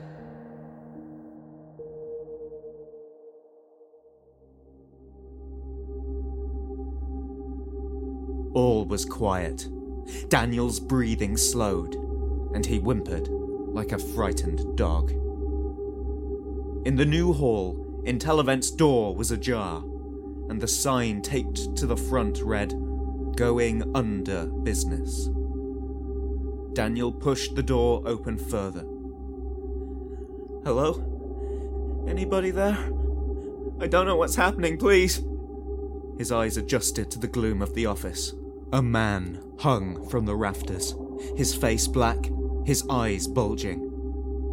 All 8.55 8.85
was 8.87 9.05
quiet. 9.05 9.69
Daniel's 10.29 10.81
breathing 10.81 11.37
slowed, 11.37 11.97
and 12.55 12.67
he 12.67 12.79
whimpered 12.79 13.29
like 13.31 13.93
a 13.93 13.99
frightened 13.99 14.77
dog. 14.77 15.11
In 16.85 16.97
the 16.97 17.07
new 17.07 17.33
hall, 17.33 18.03
Intellivent's 18.05 18.71
door 18.71 19.15
was 19.15 19.31
ajar, 19.31 19.83
and 20.49 20.61
the 20.61 20.69
sign 20.69 21.23
taped 21.23 21.77
to 21.77 21.87
the 21.87 21.97
front 21.97 22.41
read, 22.43 22.75
Going 23.37 23.91
Under 23.95 24.47
Business. 24.47 25.31
Daniel 26.75 27.13
pushed 27.13 27.55
the 27.55 27.63
door 27.63 28.03
open 28.05 28.37
further. 28.37 28.85
Hello? 30.65 32.05
Anybody 32.09 32.51
there? 32.51 32.77
I 33.81 33.87
don't 33.87 34.07
know 34.07 34.17
what's 34.17 34.37
happening, 34.37 34.77
please. 34.79 35.23
His 36.19 36.33
eyes 36.33 36.57
adjusted 36.57 37.11
to 37.11 37.19
the 37.19 37.29
gloom 37.29 37.63
of 37.63 37.75
the 37.75 37.87
office. 37.87 38.35
A 38.73 38.83
man 38.83 39.41
hung 39.59 40.09
from 40.09 40.27
the 40.27 40.37
rafters, 40.37 40.95
his 41.37 41.55
face 41.55 41.87
black, 41.87 42.29
his 42.64 42.85
eyes 42.88 43.26
bulging. 43.26 43.88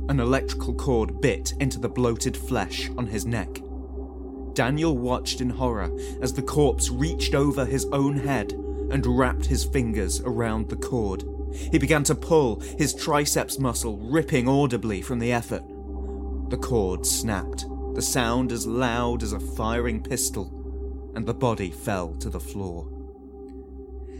An 0.09 0.19
electrical 0.19 0.73
cord 0.73 1.21
bit 1.21 1.53
into 1.59 1.79
the 1.79 1.89
bloated 1.89 2.35
flesh 2.35 2.89
on 2.97 3.07
his 3.07 3.25
neck. 3.25 3.61
Daniel 4.53 4.97
watched 4.97 5.41
in 5.41 5.49
horror 5.49 5.91
as 6.21 6.33
the 6.33 6.41
corpse 6.41 6.89
reached 6.89 7.35
over 7.35 7.65
his 7.65 7.85
own 7.91 8.17
head 8.17 8.53
and 8.91 9.05
wrapped 9.05 9.45
his 9.45 9.63
fingers 9.63 10.19
around 10.21 10.69
the 10.69 10.75
cord. 10.75 11.23
He 11.53 11.77
began 11.77 12.03
to 12.05 12.15
pull, 12.15 12.59
his 12.77 12.93
triceps 12.93 13.59
muscle 13.59 13.97
ripping 13.97 14.47
audibly 14.47 15.01
from 15.01 15.19
the 15.19 15.31
effort. 15.31 15.63
The 16.49 16.57
cord 16.57 17.05
snapped, 17.05 17.65
the 17.93 18.01
sound 18.01 18.51
as 18.51 18.65
loud 18.65 19.23
as 19.23 19.33
a 19.33 19.39
firing 19.39 20.01
pistol, 20.01 21.11
and 21.15 21.25
the 21.25 21.33
body 21.33 21.71
fell 21.71 22.15
to 22.15 22.29
the 22.29 22.39
floor. 22.39 22.98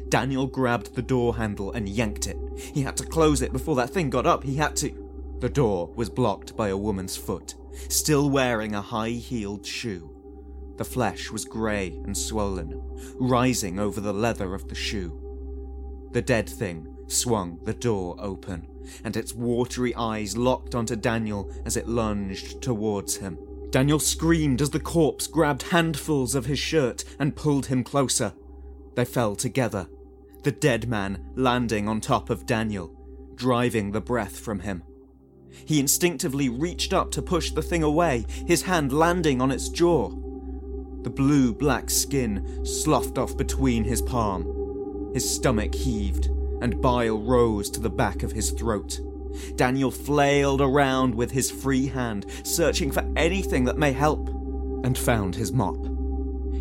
Daniel 0.09 0.47
grabbed 0.47 0.95
the 0.95 1.01
door 1.01 1.35
handle 1.35 1.71
and 1.71 1.87
yanked 1.87 2.27
it. 2.27 2.37
He 2.57 2.81
had 2.81 2.97
to 2.97 3.05
close 3.05 3.41
it 3.41 3.53
before 3.53 3.75
that 3.75 3.91
thing 3.91 4.09
got 4.09 4.25
up. 4.25 4.43
He 4.43 4.55
had 4.55 4.75
to. 4.77 5.37
The 5.39 5.49
door 5.49 5.91
was 5.95 6.09
blocked 6.09 6.57
by 6.57 6.69
a 6.69 6.77
woman's 6.77 7.15
foot, 7.15 7.55
still 7.87 8.29
wearing 8.29 8.75
a 8.75 8.81
high 8.81 9.11
heeled 9.11 9.65
shoe. 9.65 10.13
The 10.77 10.85
flesh 10.85 11.29
was 11.29 11.45
grey 11.45 11.89
and 12.05 12.17
swollen, 12.17 12.81
rising 13.19 13.79
over 13.79 14.01
the 14.01 14.13
leather 14.13 14.53
of 14.53 14.67
the 14.67 14.75
shoe. 14.75 15.19
The 16.11 16.21
dead 16.21 16.49
thing 16.49 16.95
swung 17.07 17.59
the 17.63 17.73
door 17.73 18.15
open, 18.19 18.67
and 19.03 19.15
its 19.15 19.33
watery 19.33 19.93
eyes 19.95 20.35
locked 20.35 20.73
onto 20.75 20.95
Daniel 20.95 21.51
as 21.65 21.77
it 21.77 21.87
lunged 21.87 22.61
towards 22.61 23.17
him. 23.17 23.37
Daniel 23.69 23.99
screamed 23.99 24.61
as 24.61 24.71
the 24.71 24.79
corpse 24.79 25.27
grabbed 25.27 25.63
handfuls 25.63 26.33
of 26.33 26.47
his 26.47 26.59
shirt 26.59 27.03
and 27.19 27.35
pulled 27.35 27.67
him 27.67 27.83
closer. 27.83 28.33
They 28.95 29.05
fell 29.05 29.35
together, 29.35 29.87
the 30.43 30.51
dead 30.51 30.87
man 30.87 31.31
landing 31.35 31.87
on 31.87 32.01
top 32.01 32.29
of 32.29 32.45
Daniel, 32.45 32.95
driving 33.35 33.91
the 33.91 34.01
breath 34.01 34.39
from 34.39 34.59
him. 34.59 34.83
He 35.65 35.79
instinctively 35.79 36.49
reached 36.49 36.93
up 36.93 37.11
to 37.11 37.21
push 37.21 37.51
the 37.51 37.61
thing 37.61 37.83
away, 37.83 38.25
his 38.47 38.63
hand 38.63 38.93
landing 38.93 39.41
on 39.41 39.51
its 39.51 39.69
jaw. 39.69 40.09
The 41.01 41.09
blue 41.09 41.53
black 41.53 41.89
skin 41.89 42.65
sloughed 42.65 43.17
off 43.17 43.35
between 43.35 43.83
his 43.83 44.01
palm. 44.01 45.11
His 45.13 45.29
stomach 45.29 45.73
heaved, 45.73 46.27
and 46.61 46.81
bile 46.81 47.19
rose 47.19 47.69
to 47.71 47.79
the 47.79 47.89
back 47.89 48.23
of 48.23 48.31
his 48.31 48.51
throat. 48.51 48.99
Daniel 49.55 49.91
flailed 49.91 50.61
around 50.61 51.15
with 51.15 51.31
his 51.31 51.49
free 51.49 51.87
hand, 51.87 52.25
searching 52.43 52.91
for 52.91 53.05
anything 53.15 53.63
that 53.65 53.77
may 53.77 53.91
help, 53.91 54.29
and 54.83 54.97
found 54.97 55.35
his 55.35 55.51
mop. 55.51 55.88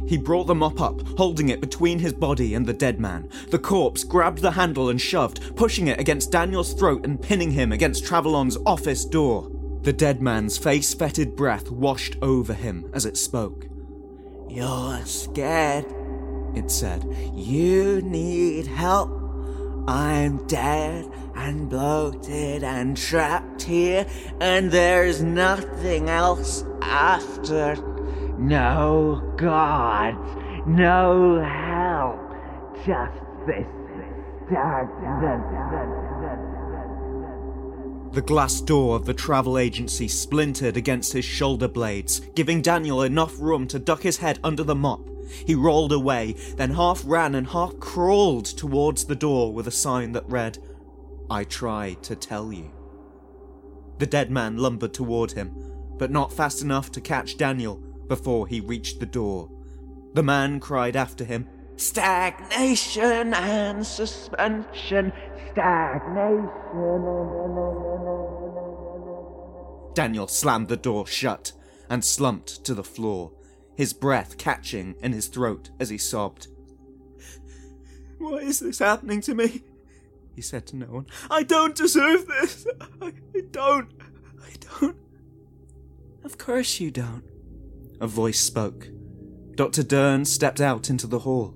He 0.09 0.17
brought 0.17 0.47
the 0.47 0.55
mop 0.55 0.81
up, 0.81 1.07
holding 1.19 1.51
it 1.51 1.61
between 1.61 1.99
his 1.99 2.15
body 2.15 2.55
and 2.55 2.65
the 2.65 2.73
dead 2.73 2.99
man. 2.99 3.29
The 3.51 3.59
corpse 3.59 4.05
grabbed 4.05 4.41
the 4.41 4.53
handle 4.53 4.89
and 4.89 4.99
shoved, 4.99 5.55
pushing 5.55 5.89
it 5.89 6.01
against 6.01 6.33
Daniel's 6.33 6.73
throat 6.73 7.05
and 7.05 7.21
pinning 7.21 7.51
him 7.51 7.73
against 7.73 8.07
Travelon's 8.07 8.57
office 8.65 9.05
door. 9.05 9.51
The 9.83 9.93
dead 9.93 10.23
man's 10.23 10.57
face 10.57 10.95
fetid 10.95 11.37
breath 11.37 11.71
washed 11.71 12.17
over 12.23 12.55
him 12.55 12.91
as 12.95 13.05
it 13.05 13.19
spoke. 13.19 13.67
You're 14.49 15.05
scared, 15.05 15.85
it 16.55 16.71
said. 16.71 17.05
You 17.35 18.01
need 18.01 18.67
help. 18.67 19.11
I'm 19.87 20.47
dead 20.47 21.07
and 21.35 21.69
bloated 21.69 22.65
and 22.65 22.97
trapped 22.97 23.63
here, 23.63 24.07
and 24.41 24.71
there's 24.71 25.23
nothing 25.23 26.09
else 26.09 26.65
after. 26.81 27.77
No 28.39 29.35
gods, 29.37 30.17
no 30.67 31.43
help, 31.43 32.87
just 32.87 33.19
this 33.47 33.67
The 38.15 38.23
glass 38.25 38.61
door 38.61 38.97
of 38.97 39.05
the 39.07 39.13
travel 39.13 39.59
agency 39.59 40.07
splintered 40.07 40.77
against 40.77 41.13
his 41.13 41.25
shoulder 41.25 41.67
blades, 41.67 42.21
giving 42.37 42.63
Daniel 42.63 43.03
enough 43.03 43.39
room 43.41 43.67
to 43.67 43.79
duck 43.81 44.03
his 44.03 44.19
head 44.19 44.39
under 44.45 44.63
the 44.63 44.75
mop. 44.75 45.01
He 45.47 45.57
rolled 45.57 45.93
away, 45.93 46.37
then 46.57 46.71
half 46.71 47.03
ran 47.05 47.35
and 47.35 47.49
half 47.49 47.79
crawled 47.81 48.47
towards 48.47 49.05
the 49.05 49.17
door 49.17 49.53
with 49.53 49.67
a 49.67 49.73
sign 49.73 50.13
that 50.13 50.29
read, 50.29 50.59
I 51.29 51.43
tried 51.45 52.05
to 52.05 52.15
tell 52.15 52.53
you. 52.53 52.71
The 53.99 54.07
dead 54.07 54.31
man 54.31 54.57
lumbered 54.57 54.95
toward 54.95 55.33
him, 55.33 55.53
but 55.99 56.13
not 56.13 56.33
fast 56.33 56.63
enough 56.63 56.93
to 56.93 57.01
catch 57.01 57.37
Daniel 57.37 57.83
before 58.09 58.47
he 58.47 58.61
reached 58.61 59.01
the 59.01 59.07
door. 59.07 59.51
The 60.15 60.23
man 60.23 60.61
cried 60.61 60.97
after 60.97 61.25
him, 61.25 61.47
Stagnation 61.77 63.33
and 63.35 63.87
suspension, 63.87 65.13
stagnation. 65.53 66.49
Daniel 69.95 70.27
slammed 70.27 70.69
the 70.69 70.77
door 70.77 71.07
shut 71.07 71.53
and 71.91 72.05
slumped 72.05 72.65
to 72.65 72.75
the 72.75 72.85
floor, 72.85 73.33
his 73.77 73.93
breath 73.93 74.39
catching 74.39 74.95
in 75.03 75.13
his 75.13 75.29
throat 75.29 75.71
as 75.79 75.89
he 75.89 75.99
sobbed. 75.99 76.49
Why 78.19 78.39
is 78.39 78.61
this 78.61 78.81
happening 78.81 79.21
to 79.23 79.35
me? 79.35 79.63
He 80.35 80.43
said 80.43 80.67
to 80.69 80.77
no 80.77 80.87
one. 80.87 81.07
I 81.31 81.43
don't 81.43 81.75
deserve 81.75 82.27
this. 82.27 82.67
I 83.03 83.13
don't. 83.51 83.93
I 84.41 84.53
don't. 84.81 84.97
Of 86.25 86.39
course 86.39 86.79
you 86.81 86.91
don't, 86.91 87.25
a 88.01 88.07
voice 88.07 88.41
spoke. 88.41 88.89
Dr. 89.55 89.83
Dern 89.83 90.25
stepped 90.25 90.61
out 90.61 90.89
into 90.89 91.07
the 91.07 91.21
hall. 91.21 91.55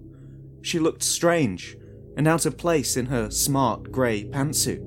She 0.63 0.79
looked 0.79 1.03
strange 1.03 1.77
and 2.17 2.27
out 2.27 2.47
of 2.47 2.59
place 2.59 2.97
in 2.97 3.07
her 3.07 3.31
smart 3.31 3.93
grey 3.93 4.25
pantsuit. 4.25 4.81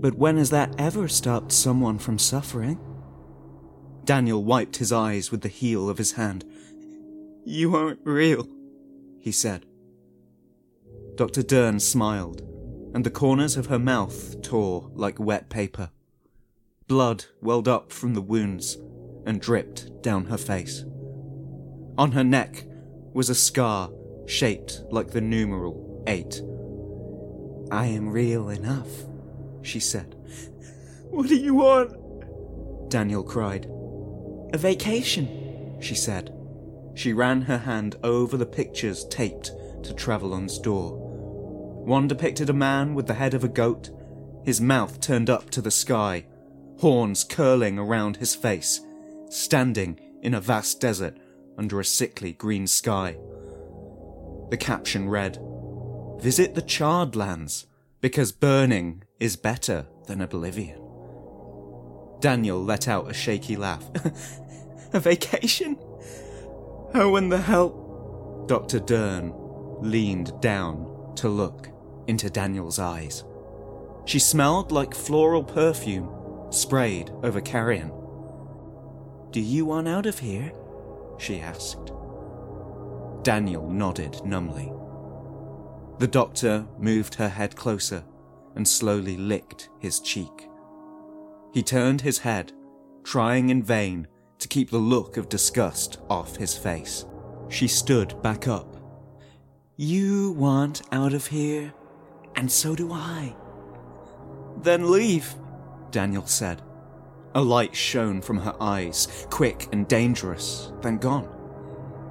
But 0.00 0.14
when 0.14 0.36
has 0.38 0.50
that 0.50 0.74
ever 0.78 1.08
stopped 1.08 1.52
someone 1.52 1.98
from 1.98 2.18
suffering? 2.18 2.78
Daniel 4.04 4.44
wiped 4.44 4.76
his 4.76 4.92
eyes 4.92 5.30
with 5.30 5.40
the 5.40 5.48
heel 5.48 5.88
of 5.88 5.98
his 5.98 6.12
hand. 6.12 6.44
You 7.44 7.74
aren't 7.76 8.00
real, 8.04 8.48
he 9.18 9.32
said. 9.32 9.66
Dr. 11.16 11.42
Dern 11.42 11.80
smiled 11.80 12.42
and 12.94 13.04
the 13.04 13.10
corners 13.10 13.56
of 13.56 13.66
her 13.66 13.78
mouth 13.78 14.40
tore 14.40 14.90
like 14.94 15.18
wet 15.18 15.50
paper. 15.50 15.90
Blood 16.86 17.24
welled 17.42 17.66
up 17.66 17.90
from 17.90 18.14
the 18.14 18.22
wounds 18.22 18.78
and 19.26 19.40
dripped 19.40 20.02
down 20.02 20.26
her 20.26 20.38
face. 20.38 20.84
On 21.96 22.12
her 22.12 22.24
neck 22.24 22.64
was 23.12 23.30
a 23.30 23.34
scar 23.34 23.90
shaped 24.26 24.82
like 24.90 25.10
the 25.10 25.20
numeral 25.20 26.02
8. 26.06 26.42
I 27.70 27.86
am 27.86 28.08
real 28.08 28.48
enough, 28.48 28.88
she 29.62 29.78
said. 29.78 30.16
What 31.10 31.28
do 31.28 31.36
you 31.36 31.54
want? 31.54 32.90
Daniel 32.90 33.22
cried. 33.22 33.66
A 34.52 34.58
vacation, 34.58 35.78
she 35.80 35.94
said. 35.94 36.34
She 36.94 37.12
ran 37.12 37.42
her 37.42 37.58
hand 37.58 37.96
over 38.02 38.36
the 38.36 38.46
pictures 38.46 39.04
taped 39.06 39.52
to 39.84 39.94
Travelon's 39.94 40.58
door. 40.58 40.98
One 41.84 42.08
depicted 42.08 42.50
a 42.50 42.54
man 42.54 42.94
with 42.94 43.06
the 43.06 43.14
head 43.14 43.34
of 43.34 43.44
a 43.44 43.48
goat, 43.48 43.90
his 44.44 44.60
mouth 44.60 45.00
turned 45.00 45.30
up 45.30 45.50
to 45.50 45.60
the 45.60 45.70
sky, 45.70 46.26
horns 46.78 47.22
curling 47.22 47.78
around 47.78 48.16
his 48.16 48.34
face, 48.34 48.80
standing 49.28 50.00
in 50.22 50.34
a 50.34 50.40
vast 50.40 50.80
desert 50.80 51.18
under 51.58 51.80
a 51.80 51.84
sickly 51.84 52.32
green 52.32 52.66
sky. 52.66 53.16
The 54.50 54.56
caption 54.56 55.08
read, 55.08 55.38
Visit 56.20 56.54
the 56.54 56.62
charred 56.62 57.16
lands, 57.16 57.66
because 58.00 58.32
burning 58.32 59.02
is 59.20 59.36
better 59.36 59.86
than 60.06 60.20
oblivion. 60.20 60.80
Daniel 62.20 62.62
let 62.62 62.88
out 62.88 63.10
a 63.10 63.14
shaky 63.14 63.56
laugh. 63.56 63.84
a 64.92 65.00
vacation? 65.00 65.76
Oh, 66.94 67.16
and 67.16 67.30
the 67.30 67.40
hell? 67.40 68.44
Dr. 68.46 68.78
Dern 68.78 69.32
leaned 69.80 70.40
down 70.40 71.12
to 71.16 71.28
look 71.28 71.68
into 72.06 72.30
Daniel's 72.30 72.78
eyes. 72.78 73.24
She 74.04 74.18
smelled 74.18 74.70
like 74.70 74.94
floral 74.94 75.44
perfume 75.44 76.10
sprayed 76.50 77.10
over 77.22 77.40
carrion. 77.40 77.92
Do 79.30 79.40
you 79.40 79.66
want 79.66 79.88
out 79.88 80.06
of 80.06 80.20
here? 80.20 80.52
She 81.18 81.40
asked. 81.40 81.92
Daniel 83.22 83.68
nodded 83.70 84.24
numbly. 84.24 84.72
The 85.98 86.06
doctor 86.06 86.66
moved 86.78 87.14
her 87.14 87.28
head 87.28 87.56
closer 87.56 88.04
and 88.54 88.66
slowly 88.66 89.16
licked 89.16 89.68
his 89.78 90.00
cheek. 90.00 90.48
He 91.52 91.62
turned 91.62 92.00
his 92.00 92.18
head, 92.18 92.52
trying 93.04 93.50
in 93.50 93.62
vain 93.62 94.06
to 94.38 94.48
keep 94.48 94.70
the 94.70 94.78
look 94.78 95.16
of 95.16 95.28
disgust 95.28 95.98
off 96.10 96.36
his 96.36 96.56
face. 96.56 97.06
She 97.48 97.68
stood 97.68 98.20
back 98.22 98.48
up. 98.48 98.76
You 99.76 100.32
want 100.32 100.82
out 100.92 101.14
of 101.14 101.26
here, 101.26 101.72
and 102.36 102.50
so 102.50 102.74
do 102.74 102.92
I. 102.92 103.34
Then 104.58 104.90
leave, 104.90 105.34
Daniel 105.90 106.26
said. 106.26 106.62
A 107.36 107.42
light 107.42 107.74
shone 107.74 108.20
from 108.20 108.38
her 108.38 108.54
eyes, 108.60 109.26
quick 109.28 109.68
and 109.72 109.88
dangerous, 109.88 110.72
then 110.82 110.98
gone. 110.98 111.28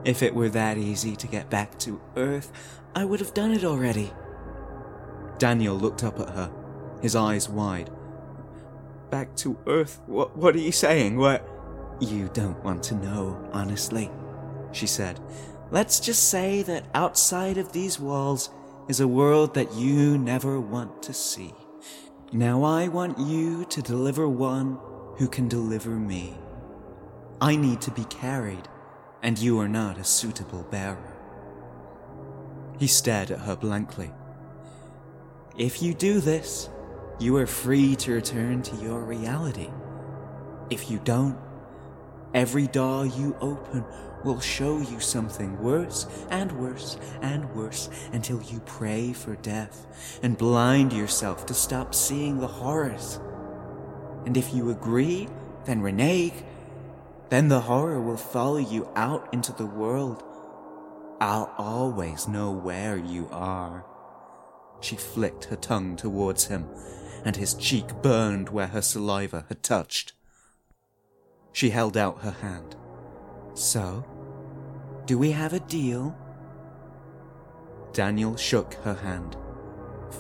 If 0.04 0.22
it 0.22 0.36
were 0.36 0.50
that 0.50 0.78
easy 0.78 1.16
to 1.16 1.28
get 1.28 1.50
back 1.50 1.80
to 1.80 2.02
Earth, 2.18 2.52
I 2.94 3.06
would 3.06 3.22
have 3.22 3.34
done 3.34 3.54
it 3.54 3.64
already. 3.64 4.12
Daniel 5.38 5.76
looked 5.76 6.04
up 6.04 6.20
at 6.20 6.30
her, 6.30 6.52
his 7.02 7.16
eyes 7.16 7.48
wide. 7.48 7.90
Back 9.12 9.34
to 9.38 9.58
Earth? 9.66 10.02
What, 10.08 10.36
what 10.36 10.56
are 10.56 10.60
you 10.60 10.74
saying? 10.74 11.18
What? 11.18 11.48
You 12.02 12.30
don't 12.34 12.62
want 12.62 12.84
to 12.84 12.96
know, 12.96 13.50
honestly, 13.54 14.12
she 14.74 14.88
said. 14.88 15.22
Let's 15.72 16.02
just 16.02 16.28
say 16.28 16.64
that 16.64 16.88
outside 16.94 17.58
of 17.58 17.72
these 17.72 17.98
walls 17.98 18.50
is 18.90 19.00
a 19.00 19.08
world 19.08 19.54
that 19.54 19.74
you 19.74 20.18
never 20.18 20.60
want 20.60 21.02
to 21.04 21.14
see. 21.14 21.54
Now 22.34 22.64
I 22.64 22.90
want 22.90 23.18
you 23.20 23.64
to 23.66 23.82
deliver 23.82 24.28
one 24.28 24.80
who 25.18 25.28
can 25.28 25.48
deliver 25.48 25.92
me. 25.92 26.38
I 27.42 27.56
need 27.56 27.82
to 27.82 27.92
be 27.92 28.06
carried, 28.06 28.68
and 29.22 29.38
you 29.38 29.60
are 29.60 29.68
not 29.68 29.98
a 29.98 30.04
suitable 30.04 30.64
bearer. 30.64 31.14
He 32.80 32.88
stared 32.88 33.32
at 33.32 33.40
her 33.40 33.56
blankly. 33.56 34.12
If 35.58 35.82
you 35.82 35.94
do 35.94 36.20
this, 36.20 36.70
you 37.20 37.38
are 37.38 37.48
free 37.48 37.96
to 37.98 38.14
return 38.14 38.64
to 38.64 38.76
your 38.78 39.02
reality. 39.02 39.70
If 40.70 40.90
you 40.90 41.00
don't, 41.04 41.38
every 42.34 42.68
door 42.68 43.06
you 43.06 43.36
open 43.40 43.86
will 44.24 44.40
show 44.40 44.80
you 44.80 45.00
something 45.00 45.62
worse 45.62 46.08
and 46.32 46.52
worse 46.54 46.98
and 47.22 47.54
worse 47.54 47.90
until 48.14 48.42
you 48.42 48.60
pray 48.62 49.14
for 49.14 49.36
death 49.36 50.20
and 50.24 50.38
blind 50.38 50.94
yourself 50.94 51.46
to 51.46 51.54
stop 51.54 51.94
seeing 51.94 52.40
the 52.40 52.48
horrors. 52.48 53.20
And 54.26 54.38
if 54.38 54.54
you 54.54 54.70
agree, 54.70 55.28
then 55.66 55.82
renege. 55.82 56.34
Then 57.30 57.48
the 57.48 57.62
horror 57.62 58.02
will 58.02 58.18
follow 58.18 58.58
you 58.58 58.90
out 58.96 59.34
into 59.34 59.52
the 59.54 59.66
world. 59.66 60.24
I'll 61.20 61.54
always 61.58 62.28
know 62.28 62.52
where 62.52 62.98
you 62.98 63.30
are. 63.32 63.86
She 64.82 64.98
flicked 64.98 65.46
her 65.46 65.56
tongue 65.56 65.96
towards 65.96 66.48
him, 66.48 66.68
and 67.24 67.36
his 67.36 67.54
cheek 67.54 67.88
burned 68.02 68.50
where 68.50 68.68
her 68.68 68.82
saliva 68.82 69.46
had 69.48 69.64
touched. 69.64 70.14
She 71.54 71.70
held 71.70 71.96
out 71.96 72.22
her 72.22 72.32
hand. 72.32 72.76
So, 73.54 74.06
do 75.06 75.18
we 75.18 75.32
have 75.32 75.54
a 75.54 75.60
deal? 75.60 76.16
Daniel 77.94 78.36
shook 78.36 78.74
her 78.84 78.96
hand, 78.96 79.38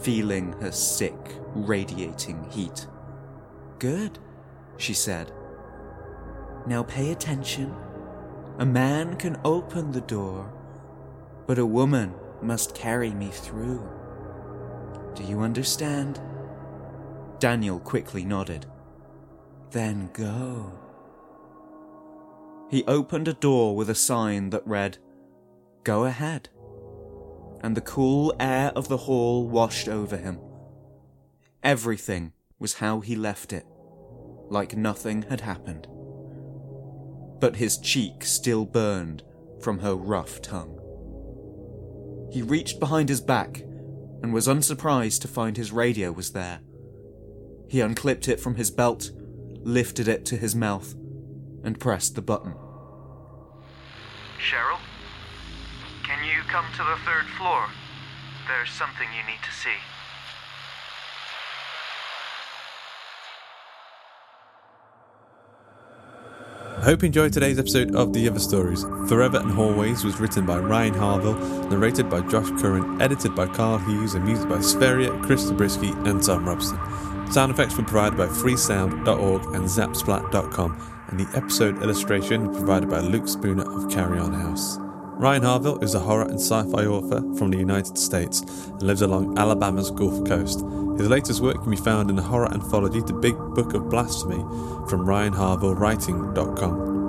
feeling 0.03 0.53
her 0.61 0.71
sick, 0.71 1.17
radiating 1.53 2.49
heat. 2.51 2.87
Good, 3.83 4.17
she 4.77 4.93
said. 4.93 5.33
Now 6.65 6.83
pay 6.83 7.11
attention. 7.11 7.75
A 8.59 8.65
man 8.65 9.17
can 9.17 9.37
open 9.43 9.91
the 9.91 9.99
door, 9.99 10.53
but 11.47 11.59
a 11.59 11.65
woman 11.65 12.13
must 12.41 12.75
carry 12.75 13.13
me 13.13 13.27
through. 13.27 13.85
Do 15.15 15.23
you 15.23 15.41
understand? 15.41 16.21
Daniel 17.39 17.77
quickly 17.77 18.23
nodded. 18.23 18.67
Then 19.71 20.09
go. 20.13 20.71
He 22.69 22.85
opened 22.85 23.27
a 23.27 23.33
door 23.33 23.75
with 23.75 23.89
a 23.89 23.95
sign 23.95 24.51
that 24.51 24.65
read, 24.65 24.97
Go 25.83 26.05
ahead. 26.05 26.47
And 27.59 27.75
the 27.75 27.81
cool 27.81 28.33
air 28.39 28.71
of 28.77 28.87
the 28.87 28.95
hall 28.95 29.45
washed 29.45 29.89
over 29.89 30.15
him. 30.15 30.39
Everything 31.61 32.31
was 32.59 32.75
how 32.75 33.01
he 33.01 33.13
left 33.17 33.51
it, 33.51 33.65
like 34.53 34.77
nothing 34.77 35.23
had 35.23 35.41
happened. 35.41 35.87
But 37.41 37.57
his 37.57 37.77
cheek 37.77 38.23
still 38.23 38.63
burned 38.65 39.23
from 39.59 39.79
her 39.79 39.95
rough 39.95 40.41
tongue. 40.41 40.79
He 42.31 42.41
reached 42.41 42.79
behind 42.79 43.09
his 43.09 43.19
back 43.19 43.61
and 44.21 44.33
was 44.33 44.47
unsurprised 44.47 45.21
to 45.23 45.27
find 45.27 45.57
his 45.57 45.73
radio 45.73 46.11
was 46.11 46.31
there. 46.31 46.61
He 47.67 47.81
unclipped 47.81 48.29
it 48.29 48.39
from 48.39 48.55
his 48.55 48.71
belt, 48.71 49.11
lifted 49.63 50.07
it 50.07 50.25
to 50.27 50.37
his 50.37 50.55
mouth, 50.55 50.93
and 51.63 51.79
pressed 51.79 52.15
the 52.15 52.21
button. 52.21 52.53
Cheryl? 54.39 54.79
Can 56.03 56.23
you 56.23 56.41
come 56.47 56.65
to 56.73 56.83
the 56.83 56.97
third 57.05 57.25
floor? 57.37 57.67
There's 58.47 58.69
something 58.69 59.07
you 59.17 59.25
need 59.29 59.41
to 59.43 59.51
see. 59.51 59.79
Hope 66.83 67.01
you 67.01 67.05
enjoyed 67.05 67.31
today's 67.31 67.59
episode 67.59 67.95
of 67.95 68.11
The 68.11 68.27
Other 68.27 68.41
Stories. 68.41 68.83
Forever 69.07 69.37
and 69.37 69.49
Hallways 69.49 70.03
was 70.03 70.19
written 70.19 70.45
by 70.45 70.57
Ryan 70.57 70.93
Harville, 70.93 71.37
narrated 71.69 72.09
by 72.09 72.19
Josh 72.27 72.49
Curran, 72.61 73.01
edited 73.01 73.33
by 73.33 73.47
Karl 73.47 73.77
Hughes, 73.77 74.15
and 74.15 74.25
music 74.25 74.49
by 74.49 74.57
Spheria, 74.57 75.23
Chris 75.23 75.47
Zabriskie, 75.47 75.93
and 76.03 76.21
Thom 76.21 76.43
Robson. 76.43 76.77
Sound 77.31 77.53
effects 77.53 77.77
were 77.77 77.85
provided 77.85 78.17
by 78.17 78.25
freesound.org 78.25 79.45
and 79.55 79.63
zapsplat.com, 79.63 81.05
and 81.07 81.19
the 81.21 81.37
episode 81.37 81.81
illustration 81.81 82.53
provided 82.53 82.89
by 82.89 82.99
Luke 82.99 83.29
Spooner 83.29 83.63
of 83.63 83.89
Carrion 83.89 84.33
House. 84.33 84.77
Ryan 85.15 85.43
Harville 85.43 85.83
is 85.83 85.93
a 85.95 85.99
horror 85.99 86.23
and 86.23 86.39
sci 86.39 86.63
fi 86.71 86.85
author 86.85 87.21
from 87.37 87.51
the 87.51 87.57
United 87.57 87.97
States 87.97 88.41
and 88.67 88.83
lives 88.83 89.01
along 89.01 89.37
Alabama's 89.37 89.91
Gulf 89.91 90.25
Coast. 90.27 90.59
His 90.97 91.09
latest 91.09 91.39
work 91.41 91.61
can 91.61 91.71
be 91.71 91.77
found 91.77 92.09
in 92.09 92.15
the 92.15 92.21
horror 92.21 92.51
anthology 92.53 93.01
The 93.01 93.13
Big 93.13 93.35
Book 93.35 93.73
of 93.73 93.89
Blasphemy 93.89 94.43
from 94.89 95.05
RyanHarvilleWriting.com. 95.05 97.02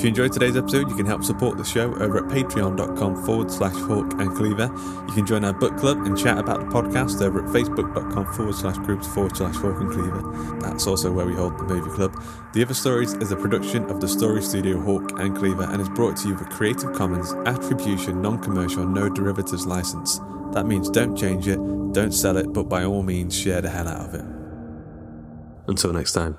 If 0.00 0.04
you 0.04 0.08
enjoyed 0.08 0.32
today's 0.32 0.56
episode, 0.56 0.88
you 0.88 0.96
can 0.96 1.04
help 1.04 1.22
support 1.22 1.58
the 1.58 1.64
show 1.64 1.94
over 1.96 2.16
at 2.16 2.24
patreon.com 2.32 3.22
forward 3.26 3.50
slash 3.50 3.74
hawk 3.74 4.14
and 4.18 4.34
cleaver. 4.34 4.72
You 5.06 5.12
can 5.12 5.26
join 5.26 5.44
our 5.44 5.52
book 5.52 5.76
club 5.76 6.06
and 6.06 6.18
chat 6.18 6.38
about 6.38 6.60
the 6.60 6.64
podcast 6.64 7.20
over 7.20 7.44
at 7.44 7.50
facebook.com 7.50 8.32
forward 8.32 8.54
slash 8.54 8.78
groups 8.78 9.06
forward 9.08 9.36
slash 9.36 9.56
hawk 9.56 9.78
and 9.78 9.92
cleaver. 9.92 10.58
That's 10.62 10.86
also 10.86 11.12
where 11.12 11.26
we 11.26 11.34
hold 11.34 11.58
the 11.58 11.64
movie 11.64 11.90
club. 11.90 12.14
The 12.54 12.62
Other 12.62 12.72
Stories 12.72 13.12
is 13.12 13.30
a 13.30 13.36
production 13.36 13.90
of 13.90 14.00
the 14.00 14.08
Story 14.08 14.40
Studio 14.40 14.80
Hawk 14.80 15.20
and 15.20 15.36
Cleaver 15.36 15.64
and 15.64 15.82
is 15.82 15.90
brought 15.90 16.16
to 16.16 16.28
you 16.28 16.34
with 16.34 16.48
Creative 16.48 16.94
Commons 16.94 17.34
Attribution 17.46 18.22
Non 18.22 18.42
Commercial 18.42 18.86
No 18.86 19.10
Derivatives 19.10 19.66
license. 19.66 20.18
That 20.52 20.64
means 20.64 20.88
don't 20.88 21.14
change 21.14 21.46
it, 21.46 21.58
don't 21.92 22.12
sell 22.12 22.38
it, 22.38 22.54
but 22.54 22.70
by 22.70 22.84
all 22.84 23.02
means 23.02 23.38
share 23.38 23.60
the 23.60 23.68
hell 23.68 23.86
out 23.86 24.08
of 24.08 24.14
it. 24.14 24.24
Until 25.68 25.92
next 25.92 26.14
time. 26.14 26.38